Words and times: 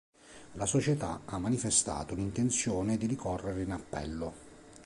La 0.53 0.65
società 0.65 1.21
ha 1.25 1.37
manifestato 1.37 2.15
l'intenzione 2.15 2.97
di 2.97 3.05
ricorrere 3.05 3.61
in 3.61 3.69
appello. 3.71 4.33